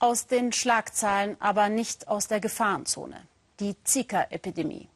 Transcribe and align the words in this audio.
aus 0.00 0.26
den 0.26 0.52
Schlagzeilen, 0.52 1.36
aber 1.38 1.68
nicht 1.68 2.08
aus 2.08 2.26
der 2.26 2.40
Gefahrenzone. 2.40 3.20
Die 3.60 3.76
Zika-Epidemie. 3.84 4.88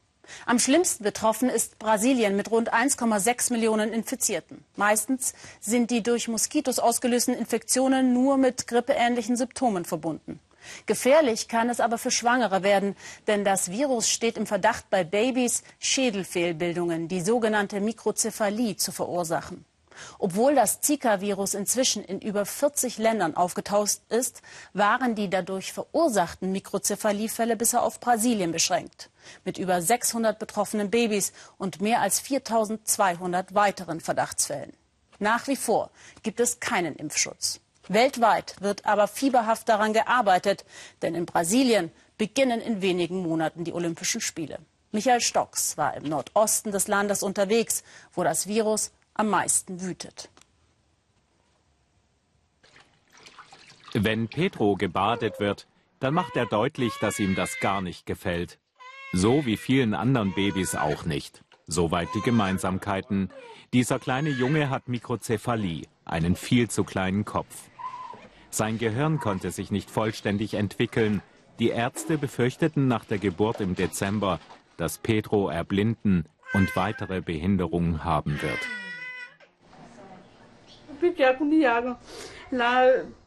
Am 0.46 0.58
schlimmsten 0.58 1.04
betroffen 1.04 1.50
ist 1.50 1.78
Brasilien 1.78 2.34
mit 2.34 2.50
rund 2.50 2.72
1,6 2.72 3.52
Millionen 3.52 3.92
Infizierten. 3.92 4.64
Meistens 4.76 5.34
sind 5.60 5.90
die 5.90 6.02
durch 6.02 6.28
Moskitos 6.28 6.78
ausgelösten 6.78 7.34
Infektionen 7.34 8.14
nur 8.14 8.38
mit 8.38 8.66
grippeähnlichen 8.66 9.36
Symptomen 9.36 9.84
verbunden. 9.84 10.40
Gefährlich 10.86 11.48
kann 11.48 11.68
es 11.68 11.78
aber 11.78 11.98
für 11.98 12.10
Schwangere 12.10 12.62
werden, 12.62 12.96
denn 13.26 13.44
das 13.44 13.70
Virus 13.70 14.08
steht 14.08 14.38
im 14.38 14.46
Verdacht, 14.46 14.88
bei 14.88 15.04
Babys 15.04 15.62
Schädelfehlbildungen, 15.78 17.06
die 17.08 17.20
sogenannte 17.20 17.80
Mikrozephalie, 17.80 18.76
zu 18.76 18.90
verursachen. 18.90 19.66
Obwohl 20.18 20.54
das 20.54 20.80
Zika-Virus 20.80 21.54
inzwischen 21.54 22.04
in 22.04 22.20
über 22.20 22.46
40 22.46 22.98
Ländern 22.98 23.36
aufgetaucht 23.36 24.00
ist, 24.08 24.42
waren 24.72 25.14
die 25.14 25.30
dadurch 25.30 25.72
verursachten 25.72 26.52
Mikrozephaliefälle 26.52 27.56
bisher 27.56 27.82
auf 27.82 28.00
Brasilien 28.00 28.52
beschränkt. 28.52 29.10
Mit 29.44 29.58
über 29.58 29.80
600 29.80 30.38
betroffenen 30.38 30.90
Babys 30.90 31.32
und 31.58 31.80
mehr 31.80 32.00
als 32.00 32.20
4200 32.20 33.54
weiteren 33.54 34.00
Verdachtsfällen. 34.00 34.72
Nach 35.18 35.46
wie 35.46 35.56
vor 35.56 35.90
gibt 36.22 36.40
es 36.40 36.60
keinen 36.60 36.96
Impfschutz. 36.96 37.60
Weltweit 37.88 38.56
wird 38.60 38.86
aber 38.86 39.06
fieberhaft 39.08 39.68
daran 39.68 39.92
gearbeitet, 39.92 40.64
denn 41.02 41.14
in 41.14 41.26
Brasilien 41.26 41.92
beginnen 42.16 42.60
in 42.60 42.80
wenigen 42.80 43.18
Monaten 43.18 43.64
die 43.64 43.72
Olympischen 43.72 44.20
Spiele. 44.20 44.58
Michael 44.92 45.20
Stocks 45.20 45.76
war 45.76 45.94
im 45.94 46.04
Nordosten 46.04 46.70
des 46.70 46.88
Landes 46.88 47.22
unterwegs, 47.22 47.82
wo 48.14 48.22
das 48.22 48.46
Virus 48.46 48.92
am 49.14 49.30
meisten 49.30 49.80
wütet. 49.80 50.30
Wenn 53.92 54.28
Petro 54.28 54.74
gebadet 54.74 55.38
wird, 55.38 55.68
dann 56.00 56.14
macht 56.14 56.36
er 56.36 56.46
deutlich, 56.46 56.92
dass 57.00 57.20
ihm 57.20 57.34
das 57.36 57.60
gar 57.60 57.80
nicht 57.80 58.06
gefällt. 58.06 58.58
So 59.12 59.46
wie 59.46 59.56
vielen 59.56 59.94
anderen 59.94 60.34
Babys 60.34 60.74
auch 60.74 61.04
nicht. 61.04 61.44
Soweit 61.66 62.08
die 62.14 62.20
Gemeinsamkeiten. 62.20 63.30
Dieser 63.72 63.98
kleine 63.98 64.30
Junge 64.30 64.68
hat 64.68 64.88
Mikrozephalie, 64.88 65.86
einen 66.04 66.34
viel 66.34 66.68
zu 66.68 66.84
kleinen 66.84 67.24
Kopf. 67.24 67.70
Sein 68.50 68.78
Gehirn 68.78 69.18
konnte 69.18 69.50
sich 69.50 69.70
nicht 69.70 69.90
vollständig 69.90 70.54
entwickeln. 70.54 71.22
Die 71.60 71.68
Ärzte 71.68 72.18
befürchteten 72.18 72.88
nach 72.88 73.04
der 73.04 73.18
Geburt 73.18 73.60
im 73.60 73.76
Dezember, 73.76 74.40
dass 74.76 74.98
Pedro 74.98 75.48
erblinden 75.48 76.26
und 76.52 76.74
weitere 76.76 77.20
Behinderungen 77.20 78.04
haben 78.04 78.42
wird. 78.42 78.60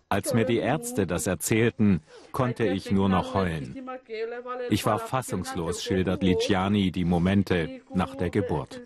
Als 0.10 0.34
mir 0.34 0.46
die 0.46 0.58
Ärzte 0.58 1.06
das 1.06 1.28
erzählten, 1.28 2.02
konnte 2.32 2.66
ich 2.66 2.92
nur 2.92 3.10
noch 3.10 3.34
heulen. 3.34 3.76
Ich 4.70 4.86
war 4.86 5.00
fassungslos, 5.00 5.84
schildert 5.84 6.24
Ligiani 6.24 6.92
die 6.92 7.04
Momente 7.04 7.82
nach 7.94 8.16
der 8.16 8.30
Geburt. 8.30 8.82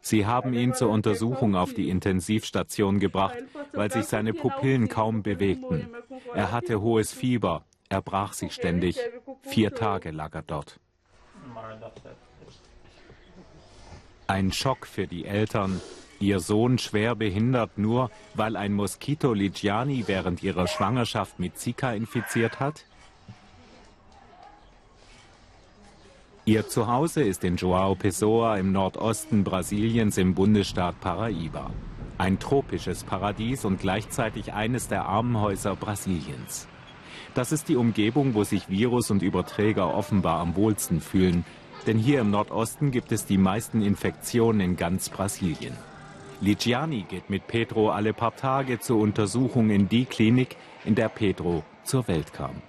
Sie 0.00 0.26
haben 0.26 0.54
ihn 0.54 0.74
zur 0.74 0.90
Untersuchung 0.90 1.54
auf 1.54 1.74
die 1.74 1.90
Intensivstation 1.90 2.98
gebracht, 2.98 3.36
weil 3.72 3.90
sich 3.90 4.06
seine 4.06 4.32
Pupillen 4.32 4.88
kaum 4.88 5.22
bewegten. 5.22 5.88
Er 6.34 6.50
hatte 6.50 6.80
hohes 6.80 7.12
Fieber, 7.12 7.64
er 7.88 8.02
brach 8.02 8.32
sich 8.32 8.52
ständig. 8.52 8.98
Vier 9.42 9.74
Tage 9.74 10.10
lag 10.10 10.34
er 10.34 10.42
dort. 10.42 10.80
Ein 14.26 14.52
Schock 14.52 14.86
für 14.86 15.06
die 15.06 15.26
Eltern, 15.26 15.80
Ihr 16.24 16.40
Sohn 16.40 16.78
schwer 16.78 17.14
behindert 17.14 17.76
nur, 17.76 18.10
weil 18.32 18.56
ein 18.56 18.72
Moskito 18.72 19.34
Ligiani 19.34 20.04
während 20.06 20.42
ihrer 20.42 20.66
Schwangerschaft 20.66 21.38
mit 21.38 21.58
Zika 21.58 21.92
infiziert 21.92 22.60
hat? 22.60 22.86
Ihr 26.46 26.66
Zuhause 26.66 27.22
ist 27.22 27.44
in 27.44 27.58
João 27.58 27.94
Pessoa 27.94 28.56
im 28.56 28.72
Nordosten 28.72 29.44
Brasiliens 29.44 30.16
im 30.16 30.34
Bundesstaat 30.34 30.98
Paraíba. 31.02 31.68
Ein 32.16 32.38
tropisches 32.38 33.04
Paradies 33.04 33.66
und 33.66 33.78
gleichzeitig 33.78 34.54
eines 34.54 34.88
der 34.88 35.04
Armenhäuser 35.04 35.76
Brasiliens. 35.76 36.68
Das 37.34 37.52
ist 37.52 37.68
die 37.68 37.76
Umgebung, 37.76 38.32
wo 38.32 38.44
sich 38.44 38.70
Virus 38.70 39.10
und 39.10 39.20
Überträger 39.20 39.94
offenbar 39.94 40.40
am 40.40 40.56
wohlsten 40.56 41.02
fühlen. 41.02 41.44
Denn 41.86 41.98
hier 41.98 42.22
im 42.22 42.30
Nordosten 42.30 42.92
gibt 42.92 43.12
es 43.12 43.26
die 43.26 43.36
meisten 43.36 43.82
Infektionen 43.82 44.60
in 44.60 44.76
ganz 44.76 45.10
Brasilien. 45.10 45.76
Ligiani 46.40 47.02
geht 47.02 47.30
mit 47.30 47.46
Pedro 47.46 47.90
alle 47.90 48.12
paar 48.12 48.36
Tage 48.36 48.80
zur 48.80 49.00
Untersuchung 49.00 49.70
in 49.70 49.88
die 49.88 50.04
Klinik, 50.04 50.56
in 50.84 50.94
der 50.94 51.08
Pedro 51.08 51.62
zur 51.84 52.08
Welt 52.08 52.32
kam. 52.32 52.62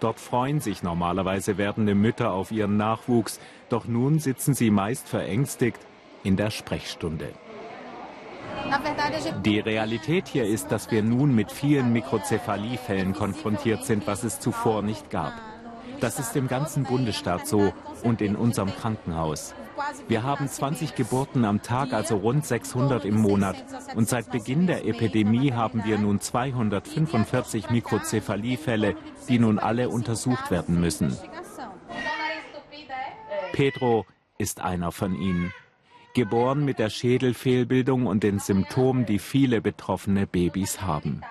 Dort 0.00 0.18
freuen 0.18 0.60
sich 0.60 0.82
normalerweise 0.82 1.58
werdende 1.58 1.94
Mütter 1.94 2.32
auf 2.32 2.52
ihren 2.52 2.76
Nachwuchs, 2.76 3.38
doch 3.68 3.86
nun 3.86 4.18
sitzen 4.18 4.54
sie 4.54 4.70
meist 4.70 5.08
verängstigt 5.08 5.80
in 6.22 6.36
der 6.36 6.50
Sprechstunde. 6.50 7.28
Die 9.44 9.60
Realität 9.60 10.28
hier 10.28 10.44
ist, 10.44 10.72
dass 10.72 10.90
wir 10.90 11.02
nun 11.02 11.34
mit 11.34 11.50
vielen 11.50 11.92
Mikrozephaliefällen 11.92 13.14
konfrontiert 13.14 13.84
sind, 13.84 14.06
was 14.06 14.24
es 14.24 14.40
zuvor 14.40 14.82
nicht 14.82 15.10
gab. 15.10 15.32
Das 16.00 16.18
ist 16.18 16.34
im 16.36 16.48
ganzen 16.48 16.84
Bundesstaat 16.84 17.46
so 17.46 17.72
und 18.00 18.20
in 18.20 18.36
unserem 18.36 18.70
Krankenhaus. 18.74 19.54
Wir 20.08 20.22
haben 20.22 20.48
20 20.48 20.94
Geburten 20.94 21.44
am 21.44 21.62
Tag, 21.62 21.92
also 21.92 22.16
rund 22.16 22.44
600 22.44 23.04
im 23.04 23.20
Monat. 23.20 23.56
Und 23.94 24.08
seit 24.08 24.30
Beginn 24.30 24.66
der 24.66 24.86
Epidemie 24.86 25.52
haben 25.52 25.84
wir 25.84 25.98
nun 25.98 26.20
245 26.20 27.70
Mikrozephaliefälle, 27.70 28.96
die 29.28 29.38
nun 29.38 29.58
alle 29.58 29.88
untersucht 29.88 30.50
werden 30.50 30.80
müssen. 30.80 31.16
Pedro 33.52 34.06
ist 34.38 34.60
einer 34.60 34.92
von 34.92 35.14
ihnen. 35.20 35.52
Geboren 36.14 36.64
mit 36.64 36.78
der 36.78 36.90
Schädelfehlbildung 36.90 38.06
und 38.06 38.24
den 38.24 38.40
Symptomen, 38.40 39.06
die 39.06 39.18
viele 39.18 39.60
betroffene 39.60 40.26
Babys 40.26 40.82
haben. 40.82 41.22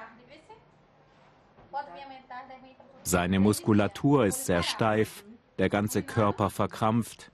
Seine 3.04 3.40
Muskulatur 3.40 4.26
ist 4.26 4.46
sehr 4.46 4.64
steif, 4.64 5.26
der 5.60 5.70
ganze 5.70 6.02
Körper 6.02 6.50
verkrampft. 6.50 7.32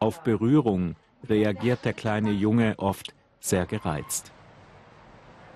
Auf 0.00 0.24
Berührung 0.24 0.96
reagiert 1.28 1.84
der 1.84 1.92
kleine 1.92 2.32
Junge 2.32 2.74
oft 2.78 3.14
sehr 3.38 3.66
gereizt. 3.66 4.32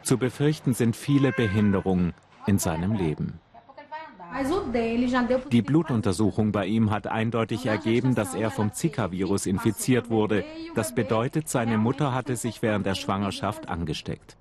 Zu 0.03 0.19
befürchten 0.19 0.73
sind 0.73 0.95
viele 0.95 1.33
Behinderungen 1.33 2.15
in 2.47 2.59
seinem 2.59 2.93
Leben. 2.93 3.41
Die 5.51 5.63
Blutuntersuchung 5.63 6.53
bei 6.53 6.67
ihm 6.67 6.91
hat 6.91 7.07
eindeutig 7.07 7.67
ergeben, 7.67 8.15
dass 8.15 8.35
er 8.35 8.51
vom 8.51 8.73
Zika-Virus 8.73 9.47
infiziert 9.47 10.11
wurde. 10.11 10.45
Das 10.75 10.95
bedeutet, 10.95 11.49
seine 11.49 11.79
Mutter 11.79 12.13
hatte 12.13 12.37
sich 12.37 12.61
während 12.61 12.87
der 12.87 12.95
Schwangerschaft 12.95 13.69
angesteckt. 13.69 14.37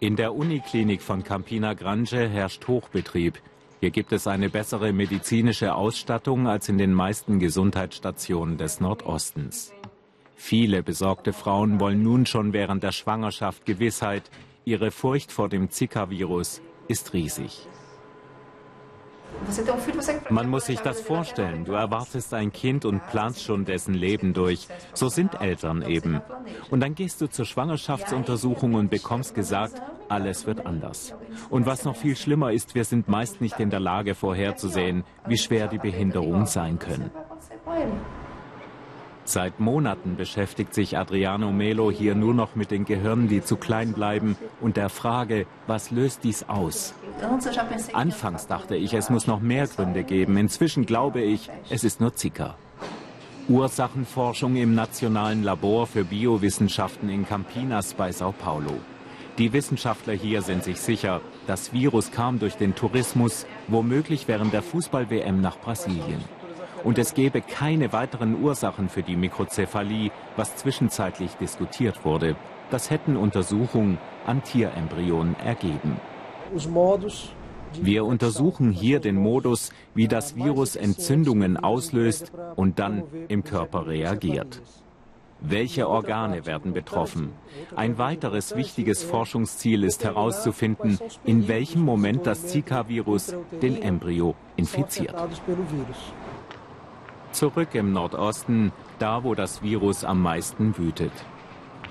In 0.00 0.16
der 0.16 0.34
Uniklinik 0.34 1.02
von 1.02 1.24
Campina 1.24 1.74
Grande 1.74 2.28
herrscht 2.28 2.66
Hochbetrieb. 2.68 3.40
Hier 3.80 3.90
gibt 3.90 4.12
es 4.12 4.26
eine 4.26 4.50
bessere 4.50 4.92
medizinische 4.92 5.74
Ausstattung 5.74 6.48
als 6.48 6.68
in 6.68 6.78
den 6.78 6.92
meisten 6.92 7.38
Gesundheitsstationen 7.38 8.58
des 8.58 8.80
Nordostens. 8.80 9.72
Viele 10.34 10.82
besorgte 10.82 11.32
Frauen 11.32 11.78
wollen 11.78 12.02
nun 12.02 12.26
schon 12.26 12.52
während 12.52 12.82
der 12.82 12.92
Schwangerschaft 12.92 13.66
Gewissheit. 13.66 14.30
Ihre 14.64 14.90
Furcht 14.90 15.30
vor 15.30 15.48
dem 15.48 15.70
Zika-Virus 15.70 16.60
ist 16.88 17.12
riesig. 17.12 17.68
Man 20.30 20.48
muss 20.48 20.66
sich 20.66 20.80
das 20.80 21.00
vorstellen. 21.00 21.64
Du 21.64 21.72
erwartest 21.72 22.34
ein 22.34 22.52
Kind 22.52 22.84
und 22.84 23.06
planst 23.08 23.42
schon 23.42 23.64
dessen 23.64 23.94
Leben 23.94 24.34
durch. 24.34 24.68
So 24.94 25.08
sind 25.08 25.40
Eltern 25.40 25.82
eben. 25.82 26.20
Und 26.70 26.80
dann 26.80 26.94
gehst 26.94 27.20
du 27.20 27.28
zur 27.28 27.44
Schwangerschaftsuntersuchung 27.44 28.74
und 28.74 28.90
bekommst 28.90 29.34
gesagt, 29.34 29.80
alles 30.08 30.46
wird 30.46 30.66
anders. 30.66 31.14
Und 31.50 31.66
was 31.66 31.84
noch 31.84 31.96
viel 31.96 32.16
schlimmer 32.16 32.52
ist, 32.52 32.74
wir 32.74 32.84
sind 32.84 33.08
meist 33.08 33.40
nicht 33.40 33.60
in 33.60 33.70
der 33.70 33.80
Lage 33.80 34.14
vorherzusehen, 34.14 35.04
wie 35.26 35.38
schwer 35.38 35.68
die 35.68 35.78
Behinderungen 35.78 36.46
sein 36.46 36.78
können. 36.78 37.10
Seit 39.28 39.60
Monaten 39.60 40.16
beschäftigt 40.16 40.72
sich 40.72 40.96
Adriano 40.96 41.52
Melo 41.52 41.90
hier 41.90 42.14
nur 42.14 42.32
noch 42.32 42.56
mit 42.56 42.70
den 42.70 42.86
Gehirnen, 42.86 43.28
die 43.28 43.44
zu 43.44 43.58
klein 43.58 43.92
bleiben 43.92 44.38
und 44.62 44.78
der 44.78 44.88
Frage, 44.88 45.46
was 45.66 45.90
löst 45.90 46.24
dies 46.24 46.48
aus? 46.48 46.94
Anfangs 47.92 48.46
dachte 48.46 48.74
ich, 48.74 48.94
es 48.94 49.10
muss 49.10 49.26
noch 49.26 49.40
mehr 49.40 49.66
Gründe 49.66 50.02
geben. 50.02 50.38
Inzwischen 50.38 50.86
glaube 50.86 51.20
ich, 51.20 51.50
es 51.68 51.84
ist 51.84 52.00
nur 52.00 52.14
Zika. 52.14 52.56
Ursachenforschung 53.50 54.56
im 54.56 54.74
Nationalen 54.74 55.42
Labor 55.42 55.86
für 55.86 56.04
Biowissenschaften 56.04 57.10
in 57.10 57.28
Campinas 57.28 57.92
bei 57.92 58.10
Sao 58.10 58.32
Paulo. 58.32 58.78
Die 59.36 59.52
Wissenschaftler 59.52 60.14
hier 60.14 60.40
sind 60.40 60.64
sich 60.64 60.80
sicher, 60.80 61.20
das 61.46 61.74
Virus 61.74 62.12
kam 62.12 62.38
durch 62.38 62.54
den 62.54 62.74
Tourismus, 62.74 63.44
womöglich 63.66 64.26
während 64.26 64.54
der 64.54 64.62
Fußball-WM 64.62 65.42
nach 65.42 65.58
Brasilien. 65.60 66.24
Und 66.84 66.98
es 66.98 67.14
gäbe 67.14 67.40
keine 67.40 67.92
weiteren 67.92 68.42
Ursachen 68.42 68.88
für 68.88 69.02
die 69.02 69.16
Mikrozephalie, 69.16 70.10
was 70.36 70.56
zwischenzeitlich 70.56 71.32
diskutiert 71.34 72.04
wurde. 72.04 72.36
Das 72.70 72.90
hätten 72.90 73.16
Untersuchungen 73.16 73.98
an 74.26 74.42
Tierembryonen 74.42 75.36
ergeben. 75.40 75.96
Wir 77.80 78.04
untersuchen 78.04 78.70
hier 78.70 79.00
den 79.00 79.16
Modus, 79.16 79.70
wie 79.94 80.08
das 80.08 80.36
Virus 80.36 80.76
Entzündungen 80.76 81.56
auslöst 81.56 82.32
und 82.56 82.78
dann 82.78 83.04
im 83.28 83.44
Körper 83.44 83.86
reagiert. 83.86 84.62
Welche 85.40 85.88
Organe 85.88 86.46
werden 86.46 86.72
betroffen? 86.72 87.30
Ein 87.76 87.96
weiteres 87.96 88.56
wichtiges 88.56 89.04
Forschungsziel 89.04 89.84
ist 89.84 90.02
herauszufinden, 90.02 90.98
in 91.24 91.46
welchem 91.46 91.82
Moment 91.82 92.26
das 92.26 92.46
Zika-Virus 92.46 93.36
den 93.62 93.80
Embryo 93.80 94.34
infiziert. 94.56 95.14
Zurück 97.32 97.74
im 97.74 97.92
Nordosten, 97.92 98.72
da 98.98 99.22
wo 99.24 99.34
das 99.34 99.62
Virus 99.62 100.04
am 100.04 100.22
meisten 100.22 100.76
wütet. 100.78 101.12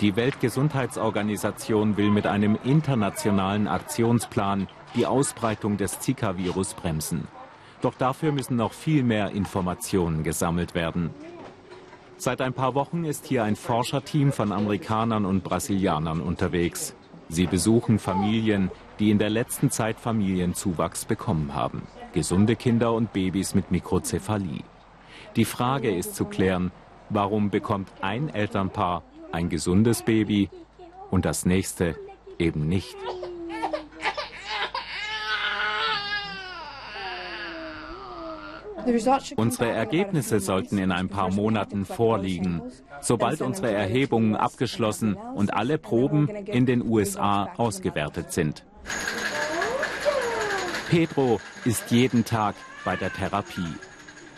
Die 0.02 0.16
Weltgesundheitsorganisation 0.16 1.98
will 1.98 2.12
mit 2.12 2.28
einem 2.28 2.58
internationalen 2.64 3.68
Aktionsplan 3.68 4.68
die 4.96 5.06
Ausbreitung 5.06 5.78
des 5.78 6.00
Zika-Virus 6.00 6.74
bremsen. 6.76 7.28
Doch 7.82 7.94
dafür 7.96 8.32
müssen 8.32 8.56
noch 8.56 8.74
viel 8.74 9.04
mehr 9.04 9.32
Informationen 9.32 10.24
gesammelt 10.24 10.76
werden. 10.76 11.12
Seit 12.18 12.42
ein 12.42 12.54
paar 12.54 12.74
Wochen 12.74 13.04
ist 13.04 13.26
hier 13.26 13.44
ein 13.44 13.56
Forscherteam 13.56 14.32
von 14.32 14.52
Amerikanern 14.52 15.26
und 15.26 15.44
Brasilianern 15.44 16.22
unterwegs. 16.22 16.96
Sie 17.30 17.46
besuchen 17.46 18.00
Familien, 18.00 18.72
die 19.00 19.12
in 19.12 19.20
der 19.20 19.30
letzten 19.30 19.70
Zeit 19.70 20.00
Familienzuwachs 20.00 21.06
bekommen 21.06 21.54
haben. 21.54 21.84
Gesunde 22.14 22.56
Kinder 22.56 22.94
und 22.94 23.14
Babys 23.14 23.54
mit 23.54 23.70
Mikrozephalie. 23.70 24.64
Die 25.38 25.46
Frage 25.46 25.96
ist 25.96 26.16
zu 26.16 26.26
klären, 26.26 26.72
warum 27.12 27.52
bekommt 27.52 27.90
ein 28.02 28.30
Elternpaar 28.30 29.04
ein 29.32 29.50
gesundes 29.50 30.02
Baby 30.02 30.50
und 31.12 31.26
das 31.26 31.46
nächste 31.46 31.96
eben 32.40 32.68
nicht. 32.68 32.96
Unsere 39.36 39.70
Ergebnisse 39.70 40.40
sollten 40.40 40.80
in 40.80 40.92
ein 40.92 41.08
paar 41.08 41.32
Monaten 41.32 41.86
vorliegen, 41.86 42.64
sobald 43.02 43.42
unsere 43.42 43.72
Erhebungen 43.72 44.36
abgeschlossen 44.36 45.18
und 45.36 45.54
alle 45.54 45.78
Proben 45.78 46.30
in 46.30 46.66
den 46.66 46.84
USA 46.84 47.54
ausgewertet 47.58 48.32
sind. 48.32 48.66
Pedro 50.90 51.40
ist 51.64 51.92
jeden 51.92 52.26
Tag 52.26 52.56
bei 52.84 52.96
der 52.96 53.14
Therapie. 53.14 53.76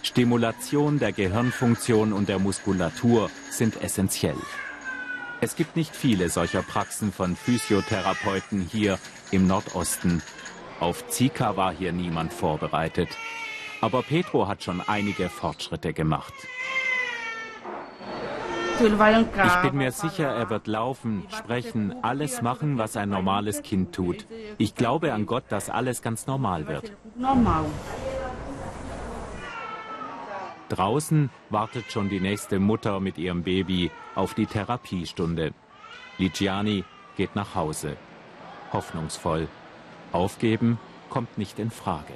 Stimulation 0.03 0.99
der 0.99 1.11
Gehirnfunktion 1.11 2.13
und 2.13 2.29
der 2.29 2.39
Muskulatur 2.39 3.29
sind 3.49 3.81
essentiell. 3.81 4.37
Es 5.41 5.55
gibt 5.55 5.75
nicht 5.75 5.95
viele 5.95 6.29
solcher 6.29 6.61
Praxen 6.61 7.13
von 7.13 7.35
Physiotherapeuten 7.35 8.61
hier 8.61 8.99
im 9.31 9.47
Nordosten. 9.47 10.21
Auf 10.79 11.07
Zika 11.07 11.55
war 11.55 11.73
hier 11.73 11.91
niemand 11.91 12.33
vorbereitet. 12.33 13.09
Aber 13.81 14.01
Petro 14.01 14.47
hat 14.47 14.63
schon 14.63 14.81
einige 14.81 15.29
Fortschritte 15.29 15.93
gemacht. 15.93 16.33
Ich 18.81 19.61
bin 19.61 19.77
mir 19.77 19.91
sicher, 19.91 20.27
er 20.27 20.49
wird 20.49 20.67
laufen, 20.67 21.27
sprechen, 21.37 21.95
alles 22.01 22.41
machen, 22.41 22.77
was 22.77 22.95
ein 22.95 23.09
normales 23.09 23.61
Kind 23.61 23.93
tut. 23.93 24.25
Ich 24.57 24.73
glaube 24.73 25.13
an 25.13 25.25
Gott, 25.25 25.43
dass 25.49 25.69
alles 25.69 26.01
ganz 26.01 26.27
normal 26.27 26.67
wird. 26.67 26.93
Draußen 30.69 31.29
wartet 31.49 31.91
schon 31.91 32.09
die 32.09 32.19
nächste 32.19 32.59
Mutter 32.59 32.99
mit 32.99 33.17
ihrem 33.17 33.43
Baby 33.43 33.91
auf 34.15 34.35
die 34.35 34.45
Therapiestunde. 34.45 35.53
Ligiani 36.17 36.83
geht 37.17 37.35
nach 37.35 37.55
Hause. 37.55 37.97
Hoffnungsvoll. 38.71 39.47
Aufgeben 40.11 40.79
kommt 41.09 41.37
nicht 41.37 41.59
in 41.59 41.71
Frage. 41.71 42.13